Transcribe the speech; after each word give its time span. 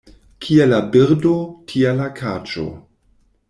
Kia 0.45 0.65
la 0.69 0.79
birdo, 0.95 1.33
tia 1.73 1.95
la 2.01 2.11
kaĝo. 2.23 2.67